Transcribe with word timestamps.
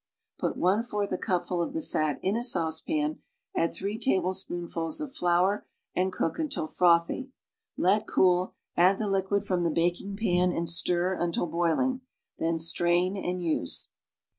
Put 0.39 0.57
one 0.57 0.81
fourth 0.81 1.11
a 1.11 1.17
cupful 1.19 1.61
of 1.61 1.73
the 1.73 1.81
fut 1.83 2.17
in 2.23 2.35
a 2.35 2.43
saucepan; 2.43 3.19
add 3.55 3.71
three 3.71 3.99
tablespoon 3.99 4.65
fuls 4.65 4.99
of 4.99 5.13
flour 5.15 5.67
and 5.95 6.11
cook 6.11 6.39
until 6.39 6.65
frothy; 6.65 7.29
let 7.77 8.07
cool, 8.07 8.55
add 8.75 8.97
the 8.97 9.05
liquid 9.07 9.43
from 9.43 9.61
the 9.61 9.69
baking 9.69 10.15
pan 10.17 10.51
and 10.51 10.67
stir 10.67 11.13
until 11.13 11.45
boiling, 11.45 12.01
then 12.39 12.57
strain 12.57 13.15
and 13.15 13.43
use. 13.43 13.89